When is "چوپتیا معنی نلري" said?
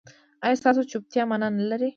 0.91-1.89